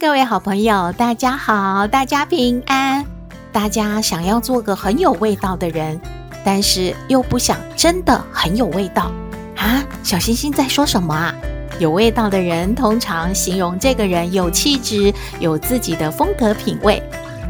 [0.00, 3.04] 各位好朋友，大家好，大家平安。
[3.52, 6.00] 大家想要做个很有味道的人，
[6.42, 9.12] 但是又不想真的很有味道
[9.58, 9.84] 啊？
[10.02, 11.34] 小星星在说什么啊？
[11.78, 17.02] 有味道的人通常形容这个人有气质，有自己的风格品味。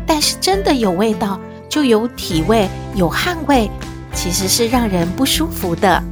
[0.05, 1.39] 但是真的有味道，
[1.69, 3.71] 就有体味，有汗味，
[4.13, 6.03] 其实是让人不舒服的。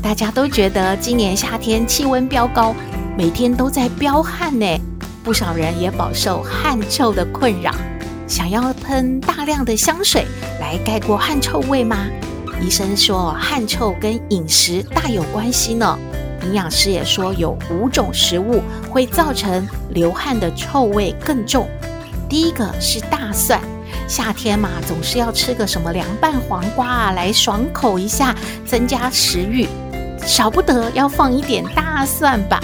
[0.00, 2.76] 大家都觉得今年夏天气温飙高，
[3.18, 4.80] 每天都在飙汗呢。
[5.22, 7.70] 不少人也饱受汗臭的困扰，
[8.26, 10.24] 想要喷大量的香水
[10.58, 12.06] 来盖过汗臭味吗？
[12.62, 15.98] 医生说汗臭跟饮食大有关系呢。
[16.42, 21.68] 营养师也说有五种食物会造成流汗的臭味更重。
[22.28, 23.60] 第一个是大蒜，
[24.08, 29.68] 夏天嘛，总是要吃个什么凉拌黄瓜啊，来爽口一下，增加食欲，
[30.24, 32.58] 少不得要放一点大蒜吧。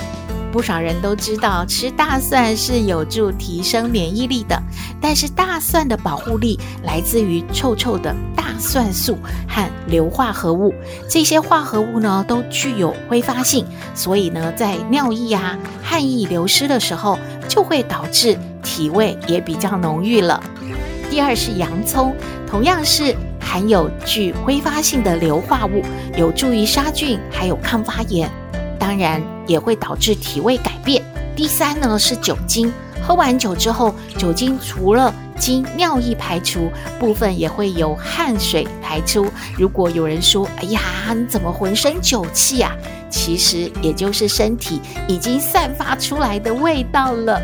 [0.56, 4.58] 不少人都知道吃大蒜是有助提升免疫力的，
[5.02, 10.72] 但是大蒜的保护力来自于臭臭的大蒜素和硫化合物，
[11.10, 20.42] 这些化合物呢都具有挥发性，所以呢在尿液啊、汗液流失的时候，就会导致体味也比较浓郁了。
[21.10, 22.16] 第二是洋葱，
[22.48, 25.82] 同样是含有具挥发性的硫化物，
[26.16, 28.30] 有助于杀菌，还有抗发炎。
[28.86, 31.02] 当然也会导致体味改变。
[31.34, 39.26] 第三呢是酒精，喝完酒之后，酒精除了经尿液排出，部分也会由汗水排出。
[39.58, 40.80] 如果有人说：“哎呀，
[41.16, 42.70] 你怎么浑身酒气啊？”
[43.10, 47.42] 其实也就是身体已经散发出来的味道了。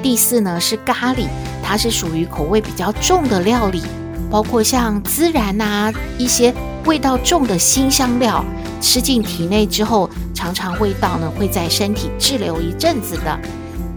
[0.00, 1.26] 第四呢是咖喱，
[1.64, 3.82] 它是属于口味比较重的料理，
[4.30, 8.44] 包括像孜然啊一些味道重的辛香料。
[8.78, 13.40] 吃进体内之后，常常味道呢会在身体滞留一阵子的。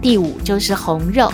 [0.00, 1.30] 第五就是红肉，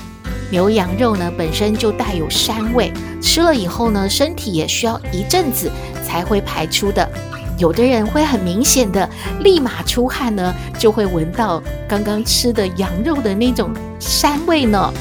[0.51, 5.71] 牛羊肉呢本身就带有膻味，吃了以后呢，身体也需要一阵子
[6.05, 7.09] 才会排出的。
[7.57, 9.09] 有的人会很明显的
[9.41, 14.93] 立马出汗呢，就会闻到刚刚吃的羊肉的那种膻味呢。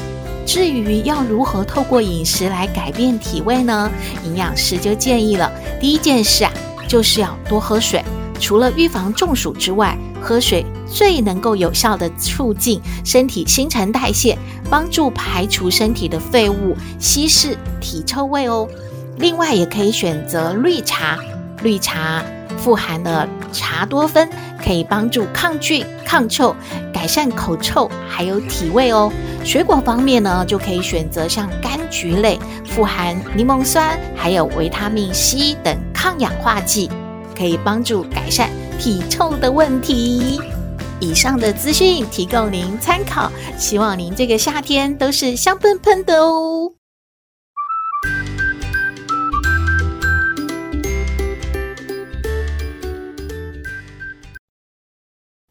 [0.46, 3.90] 至于要如何透过饮食来改变体味呢？
[4.24, 6.52] 营养师就建议了，第一件事啊，
[6.86, 8.00] 就是要多喝水。
[8.40, 14.36] 除了预防中暑之外，喝水最能够有效地促进身体新陈代谢，
[14.70, 18.68] 帮助排除身体的废物，稀释体臭味哦。
[19.18, 21.18] 另外，也可以选择绿茶，
[21.62, 22.22] 绿茶
[22.58, 24.28] 富含的茶多酚，
[24.62, 26.54] 可以帮助抗菌、抗臭，
[26.92, 29.10] 改善口臭还有体味哦。
[29.44, 36.90] 水果方面呢，就可以选择像柑橘类，富含柠檬酸，还有维他命 C 等抗氧化剂。
[37.36, 40.40] 可以帮助改善体臭的问题。
[40.98, 46.72] 以上的资讯提供您参考，希望您这个夏天都是香喷喷的哦。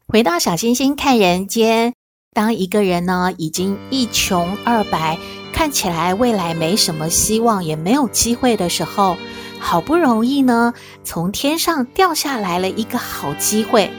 [0.08, 1.94] 回到小星星看人间，
[2.32, 5.18] 当一个人呢已经一穷二白，
[5.52, 9.16] 看起来未来没什么希望，也没有机会的时候。
[9.58, 13.90] 好不容易呢，从天上掉下来了一个好机会，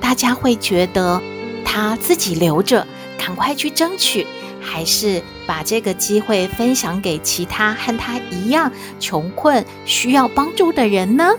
[0.00, 1.22] 大家会觉得
[1.64, 2.86] 他自己留着，
[3.18, 4.26] 赶快去争取，
[4.60, 11.32] 还是把这个机会分享给其他和他一样穷困需要帮助的人呢？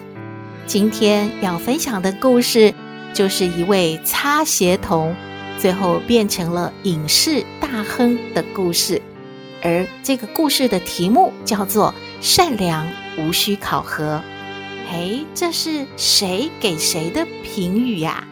[0.66, 2.74] 今天要分享的故事，
[3.14, 5.14] 就是一位擦鞋童，
[5.60, 9.02] 最后变成了影视大亨的故事，
[9.62, 11.94] 而这个故事的题目叫做
[12.26, 12.86] 《善良》。
[13.18, 14.22] 无需考核，
[14.90, 18.28] 嘿，这是谁给谁的评语呀？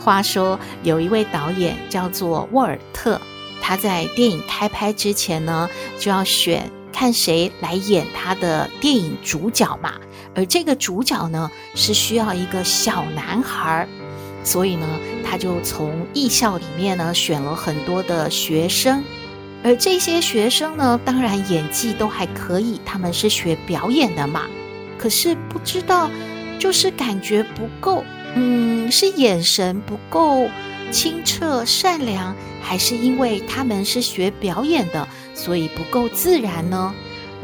[0.00, 3.20] 话说有一位导演叫做沃尔特，
[3.60, 5.68] 他在电影开拍之前呢，
[5.98, 9.94] 就要选看谁来演他的电影主角嘛。
[10.34, 13.88] 而这个主角呢，是需要一个小男孩，
[14.44, 14.86] 所以呢，
[15.24, 19.02] 他就从艺校里面呢选了很多的学生。
[19.64, 24.42] 而这些学生呢，当然演技都还可以，他们是学表演的嘛。
[24.98, 26.10] 可是不知道，
[26.58, 30.50] 就是感觉不够，嗯，是眼神不够
[30.90, 36.94] 清澈善良，还是因为他们是学表演的，所以不够自然呢？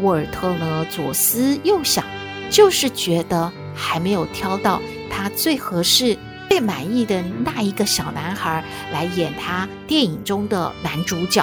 [0.02, 2.04] 沃尔特呢，左思右想，
[2.50, 4.80] 就是觉得还没有挑到
[5.10, 6.18] 他最合适、
[6.50, 8.62] 最满意的那一个小男孩
[8.92, 11.42] 来演他电影中的男主角。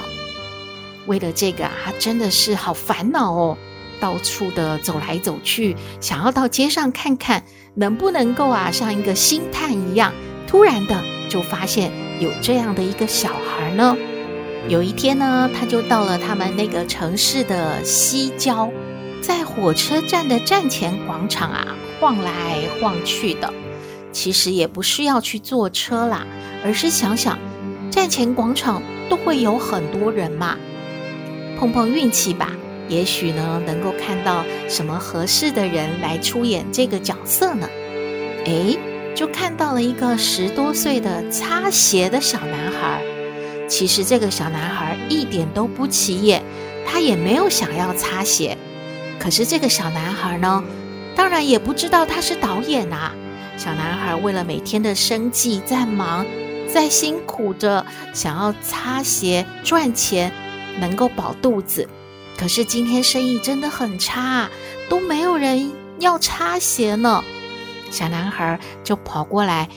[1.08, 3.58] 为了这个啊，他真的是好烦恼哦，
[4.00, 7.44] 到处的走来走去，想要到街上看看，
[7.74, 10.14] 能不能够啊，像一个星探一样，
[10.46, 13.98] 突然的就发现有这样的一个小孩呢。
[14.68, 18.70] 有一天呢，他就到了他们那个城市的西郊，
[19.22, 21.68] 在火车站的站前广场啊，
[22.00, 23.54] 晃来晃去的。
[24.12, 26.28] 其实也不是要去坐车啦，
[26.66, 27.40] 而是想想
[27.90, 30.58] 站前广场都会有很多人嘛。
[31.58, 32.52] 碰碰运气吧，
[32.88, 37.68] 也许呢能够看到什么合适的人来出演这个角色呢？
[38.46, 38.78] 诶，
[39.16, 43.02] 就看到了一个十多岁的擦鞋的小男孩。
[43.68, 46.42] 其实这个小男孩一点都不起眼，
[46.86, 48.58] 他也没有想要擦鞋。
[49.20, 50.64] 可是这个小男孩呢，
[51.16, 53.14] 当然也不知道他是导演啊。
[53.58, 56.26] 小男孩为了每天的生计在忙，
[56.72, 60.32] 在辛苦着，想要擦鞋赚钱。
[60.80, 61.88] 能够饱肚子，
[62.38, 64.50] 可是今天生意真的很差，
[64.90, 67.24] 都没有人要擦鞋呢。
[67.90, 69.70] 小男孩就跑过来，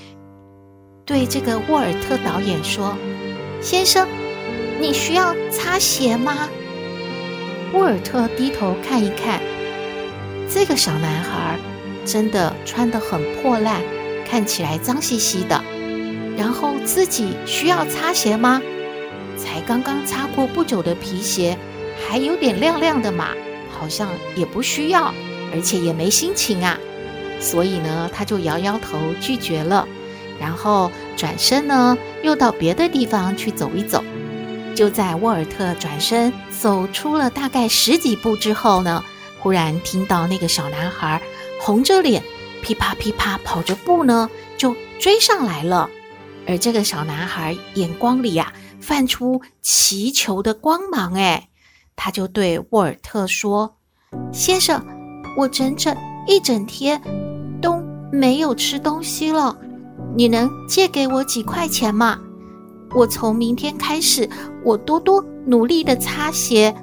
[1.05, 2.97] 对这个沃尔特导演说
[3.63, 4.09] ：“先生，
[4.81, 6.49] 你需要擦鞋吗？”
[7.73, 9.41] 沃尔特低头看一看，
[10.53, 11.57] 这个小男孩
[12.05, 13.81] 真的穿得很破烂，
[14.29, 15.63] 看起来脏兮兮的。
[16.37, 18.61] 然后自己需要擦鞋吗？
[19.51, 21.59] 才刚刚擦过不久的皮鞋，
[22.09, 23.31] 还有点亮亮的嘛，
[23.77, 25.13] 好像也不需要，
[25.53, 26.79] 而且也没心情啊。
[27.41, 29.89] 所以呢，他就摇摇头拒绝了，
[30.39, 34.05] 然后转身呢，又到别的地方去走一走。
[34.77, 39.03] 就在沃尔特转身走出了大概十几步之后呢，
[39.41, 41.21] 忽然听到那个小男孩
[41.61, 42.23] 红着脸，
[42.63, 45.91] 噼啪噼啪跑着步呢，就追上来了。
[46.47, 51.49] 而这个小男孩眼光里呀、泛出祈求的光芒，哎，
[51.95, 53.77] 他就对沃尔特说
[54.33, 54.83] ：“先生，
[55.37, 55.95] 我整整
[56.27, 57.01] 一整天
[57.61, 57.81] 都
[58.11, 59.57] 没有吃东西了，
[60.17, 62.19] 你能借给我几块钱吗？
[62.95, 64.29] 我从明天开始，
[64.65, 66.75] 我多多努力的擦鞋，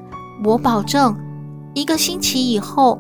[0.46, 1.14] 我保证
[1.74, 2.98] 一个星期以后，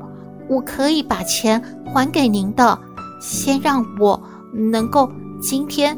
[0.49, 2.77] 我可以把钱还给您的。
[3.21, 4.21] 先让我
[4.53, 5.11] 能够
[5.41, 5.97] 今天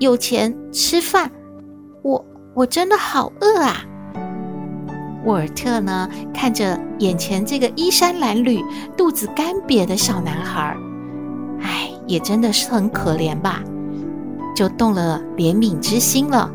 [0.00, 1.30] 有钱吃饭，”
[2.58, 3.76] 我真的好饿啊！
[5.24, 8.64] 沃尔特呢，看着眼前这个衣衫褴褛、
[8.96, 10.76] 肚子干瘪的小男孩，
[11.62, 13.62] 哎，也真的是很可怜吧，
[14.56, 16.50] 就动了怜悯之心了。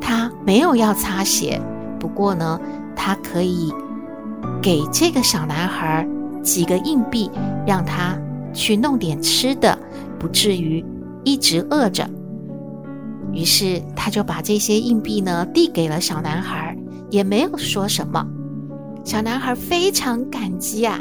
[0.00, 1.62] 他没有要擦鞋，
[2.00, 2.60] 不过呢，
[2.96, 3.72] 他可以
[4.60, 6.04] 给这个小男孩
[6.42, 7.30] 几个硬币，
[7.64, 8.18] 让他
[8.52, 9.78] 去弄点吃的，
[10.18, 10.84] 不至于
[11.22, 12.04] 一直饿着。
[13.32, 16.76] 于是他就把这些硬币呢递给了小男孩，
[17.10, 18.26] 也没有说什么。
[19.04, 21.00] 小男孩非常感激啊，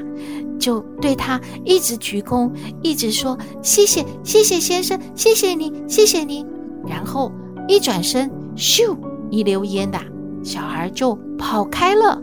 [0.59, 6.45] 就对他一直鞠躬，一直说谢谢谢谢先生，谢谢你谢谢你。
[6.87, 7.31] 然后
[7.67, 8.97] 一转身，咻，
[9.29, 9.99] 一溜烟的
[10.43, 12.21] 小孩就跑开了。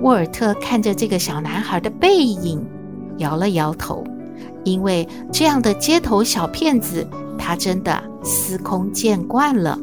[0.00, 2.66] 沃尔特看着这个小男孩的背影，
[3.18, 4.04] 摇了摇头，
[4.64, 7.06] 因为这样的街头小骗子，
[7.38, 9.78] 他真的司空见惯了。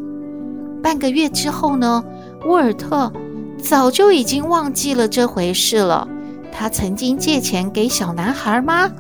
[0.84, 2.04] 半个月之后呢，
[2.46, 3.14] 沃尔特
[3.62, 6.08] 早就已经忘记了这回事了。
[6.52, 8.92] 他曾经借钱给小男孩吗？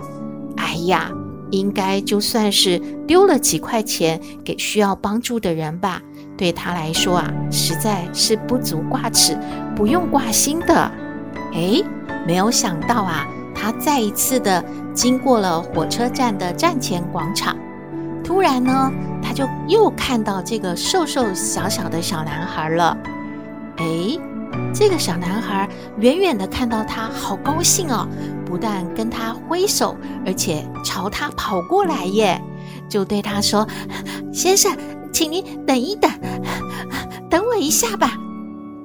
[0.57, 1.11] 哎呀，
[1.49, 6.01] 应该就算是丢了几块钱给需要帮助的人吧。
[6.37, 9.37] 对他来说啊，实在是不足挂齿，
[9.75, 10.91] 不用挂心的。
[11.53, 11.83] 哎，
[12.25, 17.55] 没有想到啊，他再一次的经过了火车站的站前广场。
[18.23, 18.91] 突然呢，
[19.31, 22.97] 就又看到这个瘦瘦小小的小男孩了。
[23.77, 24.19] 诶，
[24.73, 28.07] 这个小男孩远远的看到他，好高兴哦！
[28.45, 29.95] 不但跟他挥手，
[30.25, 32.41] 而且朝他跑过来耶，
[32.89, 33.65] 就对他说
[34.33, 34.75] ：“先生，
[35.13, 36.11] 请您等一等，
[37.29, 38.13] 等我一下吧。”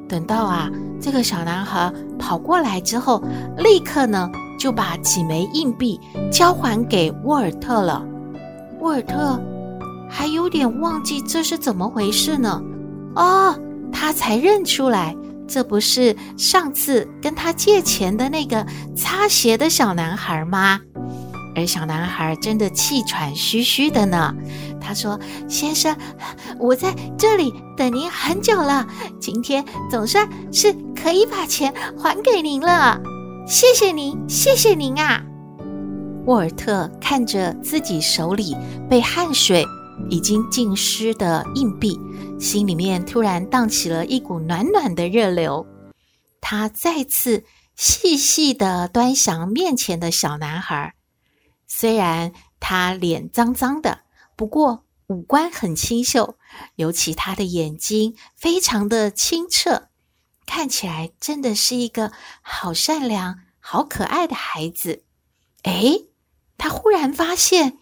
[0.09, 3.21] 等到啊，这个小男孩跑过来之后，
[3.59, 6.01] 立刻呢就把几枚硬币
[6.31, 8.05] 交还给沃尔特了。
[8.79, 9.37] 沃尔特
[10.09, 12.63] 还有点忘记这是怎么回事呢？
[13.15, 13.59] 哦，
[13.93, 15.17] 他才认出来，
[15.49, 20.81] 这不是上次跟他借钱的那个擦鞋的小男孩吗？
[21.55, 24.35] 而小男孩真的气喘吁吁的呢。
[24.79, 25.97] 他说：“先生，
[26.61, 28.87] 我在这里等您很久了，
[29.19, 33.01] 今天总算是可以把钱还给您了。
[33.49, 35.23] 谢谢您，谢谢您啊！”
[36.27, 38.55] 沃尔特看着自己手里
[38.91, 39.65] 被汗水
[40.11, 41.99] 已经浸湿的硬币，
[42.39, 45.67] 心里面突然荡起了一股暖暖的热流。
[46.41, 50.95] 他再次细细地端详面前的小男孩。
[51.67, 54.01] 虽然他脸脏脏的，
[54.37, 56.39] 不过五官很清秀，
[56.77, 59.89] 尤其他的眼睛非常的清澈，
[60.47, 65.03] 看起来真的是一个好善良、好可爱的孩子。
[65.65, 66.09] 诶，
[66.57, 67.79] 他忽然发现，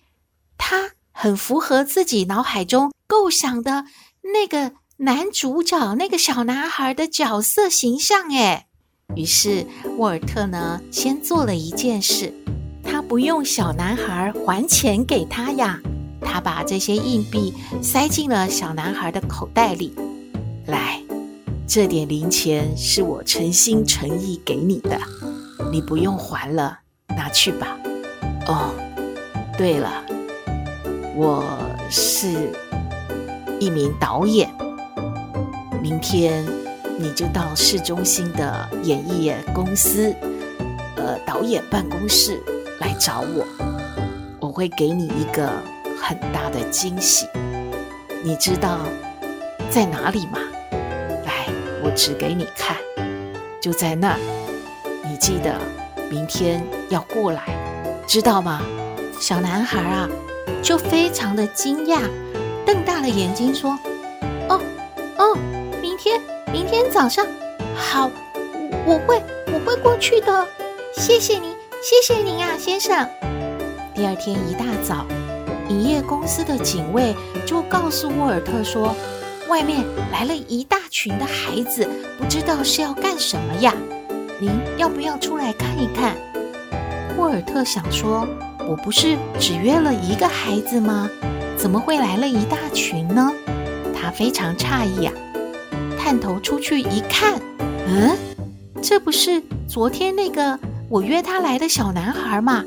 [0.56, 3.86] 他很符合自己脑海中构想的
[4.34, 8.28] 那个男主角、那个小男孩的角色形象。
[8.30, 8.66] 诶，
[9.14, 9.66] 于是
[9.96, 12.34] 沃尔特呢，先做了一件事。
[12.82, 15.80] 他不用小男孩还钱给他呀，
[16.20, 19.94] 他把这些硬币塞进了小男孩的口袋里。
[20.66, 21.02] 来，
[21.66, 25.00] 这点零钱是我诚心诚意给你的，
[25.70, 27.78] 你不用还了，拿去吧。
[28.46, 28.74] 哦，
[29.56, 30.04] 对了，
[31.16, 31.44] 我
[31.88, 32.52] 是
[33.60, 34.50] 一名导演，
[35.80, 36.44] 明天
[36.98, 40.12] 你就到市中心的演艺公司，
[40.96, 42.42] 呃，导演办公室。
[42.80, 43.46] 来找我，
[44.40, 45.48] 我会给你一个
[46.02, 47.26] 很大的惊喜。
[48.22, 48.80] 你知道
[49.70, 50.38] 在哪里吗？
[51.24, 51.46] 来，
[51.82, 52.76] 我指给你看，
[53.60, 54.18] 就在那儿。
[55.04, 55.56] 你记得
[56.10, 57.56] 明天要过来，
[58.08, 58.60] 知道吗？
[59.20, 60.08] 小男孩啊，
[60.62, 62.00] 就非常的惊讶，
[62.66, 63.78] 瞪大了眼睛说
[64.48, 64.60] ：“哦，
[65.18, 65.36] 哦，
[65.80, 66.20] 明天，
[66.52, 67.26] 明天早上，
[67.74, 68.10] 好，
[68.86, 70.46] 我会，我会过去的。
[70.96, 73.06] 谢谢您。”谢谢您啊，先生。
[73.94, 75.04] 第二天一大早，
[75.68, 78.96] 营业公司的警卫就告诉沃尔特说，
[79.48, 83.74] 外面来了一大群的孩子，不知道是要干什么呀？
[84.40, 86.16] 您要不要出来看一看？
[87.18, 88.26] 沃尔特想说，
[88.66, 91.08] 我不是只约了一个孩子吗？
[91.56, 93.32] 怎么会来了一大群呢？
[93.94, 95.12] 他非常诧异啊，
[95.98, 97.40] 探头出去一看，
[97.86, 98.16] 嗯，
[98.82, 100.58] 这不是昨天那个。
[100.90, 102.62] 我约他来的小男孩吗，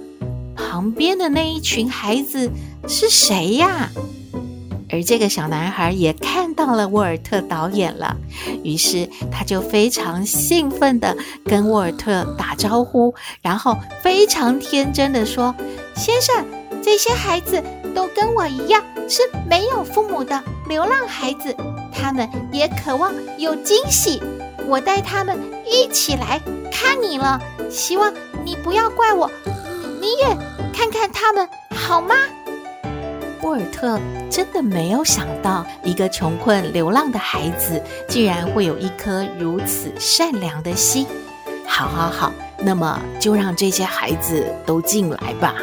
[0.56, 2.50] 旁边的那一群孩子
[2.88, 3.90] 是谁呀？
[4.98, 8.18] 而这个小男孩也看到了沃尔特导演了，
[8.64, 13.14] 于是他就非常兴奋地跟沃尔特打招呼，
[13.44, 15.54] 然后非常天真地说
[15.96, 16.44] ：“先生，
[16.82, 17.64] 这些孩子
[17.94, 21.56] 都跟我一样是没有父母的流浪孩子，
[21.94, 24.20] 他们也渴望有惊喜，
[24.66, 27.40] 我带他们一起来看你了。”
[27.70, 28.12] 希望
[28.44, 29.30] 你不要怪我，
[30.02, 30.26] 你也
[30.74, 32.16] 看看他们好吗？
[33.42, 41.06] 沃尔特真的没有想到，一个穷困流浪的孩子竟然会有一颗如此善良的心。
[41.66, 45.56] 好，好，好，那么就让这些孩子都进来吧。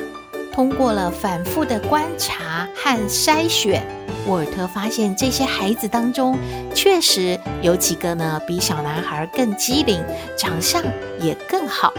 [0.52, 3.82] 通过了反复的观察和筛选，
[4.28, 6.38] 沃尔特发现这些孩子当中，
[6.72, 10.00] 确实有几个呢，比小男孩更机灵，
[10.36, 10.80] 长相
[11.20, 11.92] 也更好，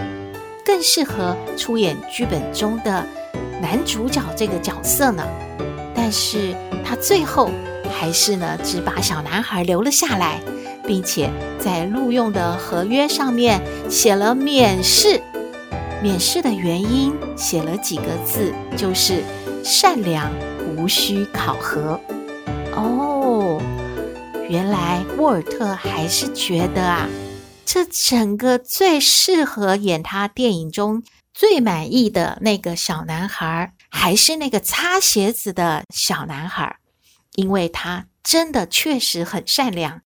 [0.63, 3.05] 更适合出演剧本中的
[3.62, 5.24] 男主角这个角色呢。
[5.95, 7.50] 但是他最后
[7.89, 10.39] 还是呢，只把小男孩留了下来，
[10.85, 15.21] 并且在录用的合约上面写了免试。
[16.03, 19.24] 免试的原因写了几个字，就是
[19.63, 20.29] 善良，
[20.77, 22.00] 无需考核。
[22.75, 23.59] 哦，
[24.47, 27.09] 原来沃尔特还是觉得啊，
[27.65, 31.01] 这整个最适合演他电影中
[31.36, 36.77] 最满意的那个小男孩，还是那个擦鞋子的小男孩，
[37.36, 40.00] 因为他真的确实很善良，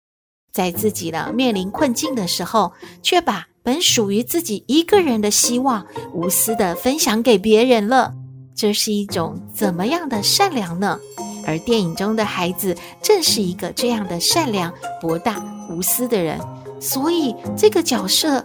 [0.50, 3.46] 在自己的面临困境的时候，却把。
[3.60, 8.14] 本属于自己一个人的希望，无私地分享给别人了，
[8.56, 10.98] 这是一种怎么样的善良呢？
[11.46, 16.40] 而电影中的孩子正是一个这样的善良、博大、无私的人，
[16.80, 18.42] 所以这个角色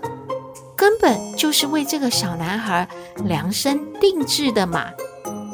[0.84, 2.86] 根本就是为这个小男孩
[3.24, 4.90] 量身定制的嘛。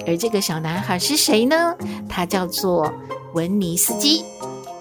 [0.08, 1.76] 而这个小男孩是谁呢？
[2.10, 2.92] 他叫做
[3.34, 4.26] 文尼斯基，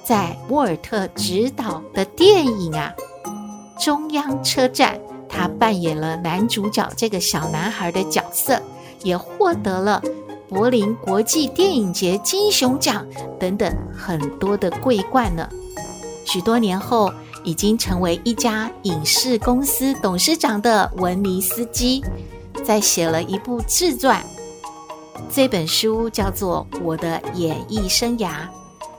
[0.02, 2.95] 在沃尔特执导的电影啊。
[3.78, 8.59] 中央车站，他扮演了男主角这个小男孩的角色，
[9.02, 10.02] 也获得了
[10.49, 13.07] 柏林国际电影节金熊奖
[13.38, 15.47] 等等很多的桂冠呢。
[16.25, 17.12] 许多年后，
[17.49, 22.05] 已经成为一家影视公司董事长的文尼斯基，
[22.62, 24.23] 在写了一部自传，
[25.33, 28.28] 这本书叫做《我的演艺生涯》。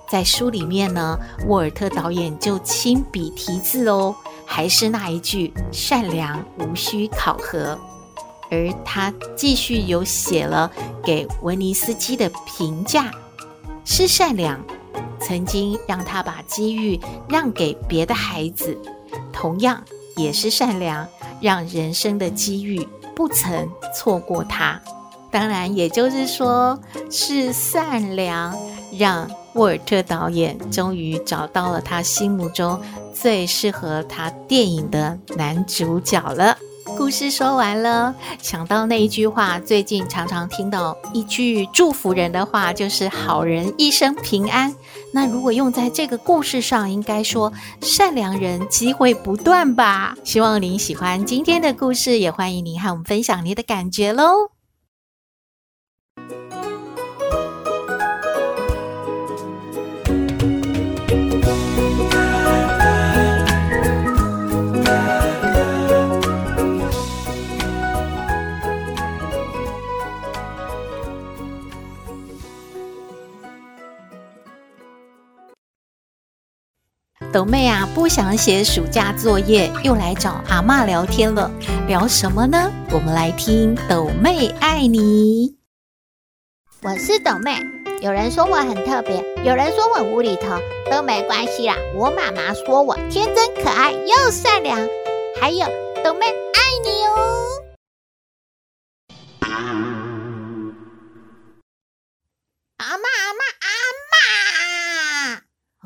[0.10, 1.16] 在书里面呢，
[1.46, 4.16] 沃尔特导演就亲笔题字哦，
[4.48, 7.78] 还是那一句“善良无需考核”。
[8.50, 10.72] 而他继续有写了
[11.04, 13.12] 给文尼斯基的评价，
[13.86, 14.60] 是善良，
[15.22, 18.78] 曾经让他把机遇让给别的孩子，
[19.32, 19.84] 同样
[20.16, 21.08] 也是善良，
[21.42, 24.80] 让人生的机遇不曾错过他。
[25.32, 26.80] 当然，也就是说，
[27.12, 28.58] 是善良
[28.98, 32.80] 让沃尔特导演终于找到了他心目中
[33.14, 36.58] 最适合他电影的男主角了。
[36.98, 44.76] 故事说完了，想到那一句话，最近常常听到一句祝福人的话，就是“好人一生平安”。
[45.12, 47.52] 那如果用在这个故事上，应该说
[47.82, 50.16] 善良人机会不断吧。
[50.24, 54.59] 希望您喜欢今天的故事，也欢迎您和我们分享您的感觉喽。
[77.40, 81.50] 豆妹啊，不想写暑假作业，又来找阿嬷聊天了。
[81.88, 82.70] 聊什么呢？
[82.92, 85.56] 我们来听豆妹爱你。
[86.82, 87.56] 我是豆妹，
[88.02, 90.58] 有人说我很特别，有人说我无厘头，
[90.92, 91.78] 都没关系啦。
[91.96, 94.78] 我妈妈说我天真可爱又善良，
[95.40, 95.66] 还有
[96.04, 97.16] 豆妹爱你哦。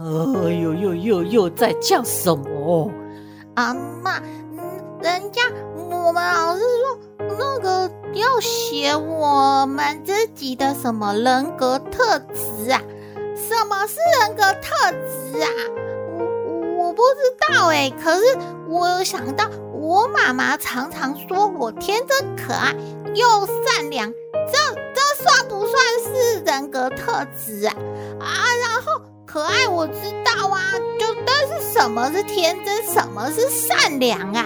[0.03, 2.91] 哎呦呦呦又在叫什么？
[3.55, 4.21] 阿嬷，
[5.01, 5.41] 人家
[5.75, 6.99] 我们老师说
[7.39, 12.81] 那个要写我们自己的什么人格特质啊？
[13.33, 15.49] 什么是人格特质啊？
[16.17, 18.37] 我我不知道哎，可是
[18.67, 22.75] 我有想到，我妈妈常常说我天真可爱
[23.15, 24.11] 又善良，
[24.51, 24.82] 这
[25.73, 27.73] 算是人格特质啊？
[28.19, 28.27] 啊，
[28.61, 29.01] 然后。
[29.25, 30.61] 可爱我知道啊，
[30.99, 34.43] 就但是什么是天真，什么是善良啊？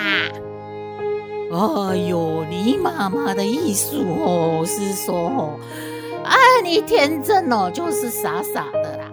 [1.51, 5.59] 哎呦，你妈妈的意思哦，是说哦，
[6.23, 9.11] 啊，你天真哦，就是傻傻的啦；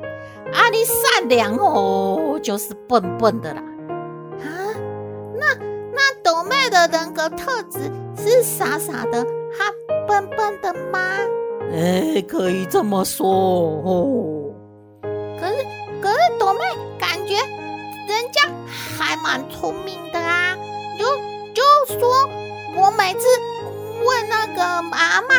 [0.53, 3.61] 啊，你善良哦，就是笨笨的啦。
[4.45, 4.47] 啊，
[5.37, 5.47] 那
[5.93, 9.27] 那斗妹的人格特质是傻傻的，
[9.59, 9.73] 还
[10.07, 11.01] 笨笨的吗？
[11.73, 14.53] 哎，可以这么说哦。
[15.41, 15.55] 可是
[16.01, 16.61] 可是，朵妹
[16.99, 18.43] 感觉人家
[18.97, 20.57] 还蛮聪明的啊，
[20.99, 21.05] 就
[21.53, 21.63] 就
[21.99, 22.29] 说，
[22.77, 23.27] 我每次
[24.05, 25.35] 问那个妈妈，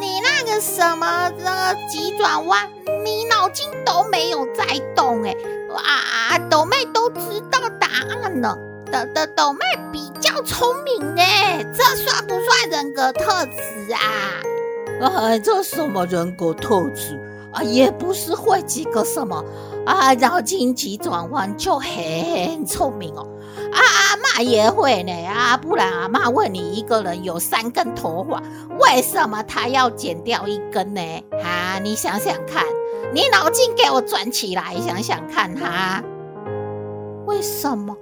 [0.00, 2.68] 你那个什么那个急转弯，
[3.04, 5.34] 你脑筋都没有在动哎，
[5.72, 7.88] 啊，朵妹都知道答
[8.20, 8.58] 案了，
[8.90, 9.60] 的的斗妹
[9.92, 14.00] 比较聪明哎，这算不算人格特质啊？
[15.00, 17.20] 啊，这什么人格特质
[17.52, 17.62] 啊？
[17.62, 19.44] 也不是会几个什么。
[19.84, 23.24] 啊，脑筋急转弯就很聪明哦！
[23.72, 28.42] 啊，阿嬷也会呢啊，不然阿嬷问你，一个人有三根头发，
[28.80, 31.00] 为什么他要剪掉一根呢？
[31.44, 32.64] 啊，你想想看，
[33.14, 36.02] 你脑筋给我转起来，想想看哈。
[37.26, 37.96] 为什么？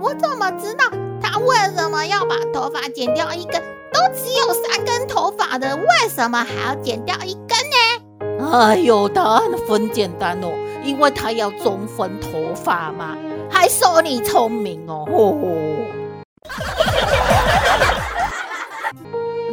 [0.00, 0.84] 我怎么知道
[1.22, 3.62] 他为什么要把头发剪掉一根？
[3.92, 8.50] 都只有三根头发的，为什么还要剪掉一根呢？
[8.52, 10.48] 哎呦，答案很简单哦。
[10.82, 13.16] 因为他要中分头发嘛，
[13.48, 15.06] 还说你聪明哦。
[15.12, 15.46] 吼吼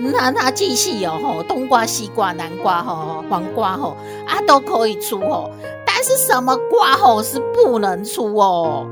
[0.12, 5.52] 那那继续哦，吼，冬瓜、西瓜、南瓜、吼，黄瓜吼啊都可以出哦，
[5.86, 8.88] 但是什么瓜吼是不能出哦？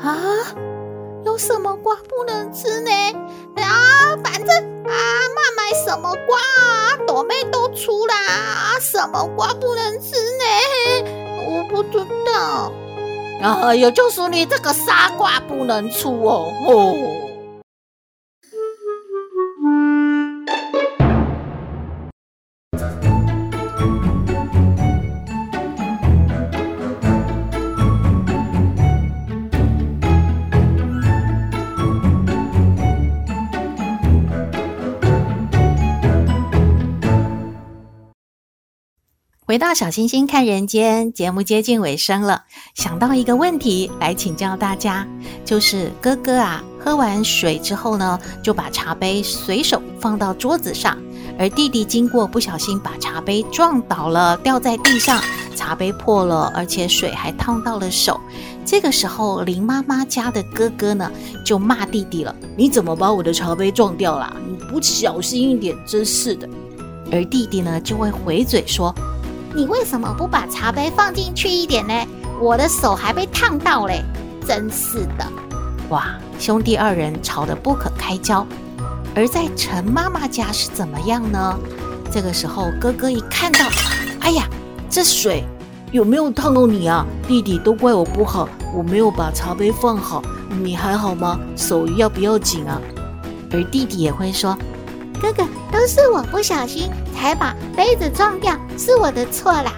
[0.00, 0.14] 啊？
[1.24, 2.90] 有什么瓜不能吃呢？
[3.56, 4.56] 啊，反正
[4.86, 4.92] 啊，
[5.34, 10.44] 妈买什么瓜啊，朵妹都出啦，什么瓜不能吃呢？
[11.46, 12.72] 我不知道，
[13.42, 16.52] 啊，也就是你这个傻瓜不能出哦。
[16.66, 17.29] 哦
[39.50, 42.44] 回到小星星看人间节目接近尾声了，
[42.76, 45.04] 想到一个问题来请教大家，
[45.44, 50.96] 就是哥哥啊，喝完水之后呢，就把茶杯随手放到桌子上，
[51.36, 55.20] 而弟弟经过不小心把茶杯撞倒了，掉在地上，
[55.56, 58.20] 茶杯破了，而且水还烫到了手。
[58.64, 61.10] 这个时候，林妈妈家的哥哥呢，
[61.44, 64.32] 就骂弟弟了：“你怎么把我的茶杯撞掉了？
[64.48, 66.48] 你不小心一点，真是的。”
[67.10, 68.94] 而弟弟呢，就会回嘴说
[69.54, 71.94] ：“你为什么不把茶杯放进去一点呢？
[72.40, 74.02] 我的手还被烫到嘞，
[74.46, 75.26] 真是的！”
[75.90, 76.06] 哇，
[76.38, 78.46] 兄弟二人吵得不可开交。
[79.14, 81.58] 而在陈妈妈家是怎么样呢？
[82.12, 83.66] 这个时候，哥哥一看到，
[84.20, 84.44] 哎呀，
[84.88, 85.44] 这水
[85.90, 87.04] 有没有烫到你啊？
[87.26, 90.22] 弟弟都怪我不好，我没有把茶杯放好。
[90.62, 91.38] 你还好吗？
[91.56, 92.80] 手要不要紧啊？
[93.52, 94.56] 而弟弟也会说
[95.20, 99.74] ：“哥哥，都是我不小心才把杯子撞掉，是我的错啦。”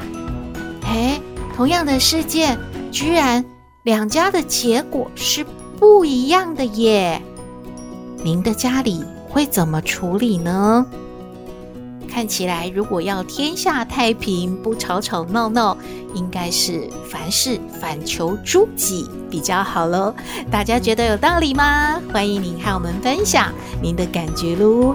[0.86, 1.20] 哎，
[1.56, 2.58] 同样的事件，
[2.90, 3.44] 居然
[3.82, 5.44] 两家的结果是
[5.78, 7.20] 不一样的耶！
[8.22, 10.86] 您的家里会怎么处理呢？
[12.08, 15.76] 看起来，如果要天下太平，不吵吵闹闹，
[16.14, 20.14] 应该是凡事反求诸己比较好喽。
[20.50, 21.98] 大家觉得有道理吗？
[22.12, 23.50] 欢迎您和我们分享
[23.82, 24.94] 您的感觉喽。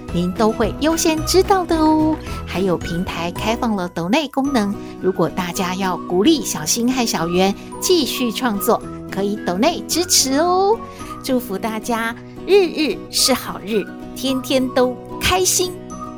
[0.13, 2.15] 您都会优先知道的哦。
[2.45, 10.77] 还有平台开放了抖内功能，如果大家要鼓励小新和小圆继续创作，可以抖内支持哦。
[11.23, 12.15] 祝福大家！
[12.47, 15.71] 日日是好日，天天都开心，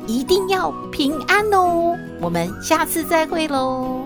[0.06, 1.94] 一定要平安哦！
[2.20, 4.03] 我们下次再会喽。